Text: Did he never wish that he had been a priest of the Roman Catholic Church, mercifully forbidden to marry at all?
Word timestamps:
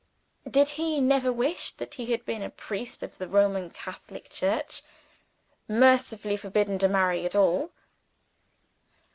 Did 0.49 0.69
he 0.69 0.99
never 0.99 1.31
wish 1.31 1.69
that 1.73 1.93
he 1.93 2.09
had 2.11 2.25
been 2.25 2.41
a 2.41 2.49
priest 2.49 3.03
of 3.03 3.19
the 3.19 3.27
Roman 3.27 3.69
Catholic 3.69 4.31
Church, 4.31 4.81
mercifully 5.67 6.37
forbidden 6.37 6.79
to 6.79 6.87
marry 6.89 7.23
at 7.23 7.35
all? 7.35 7.69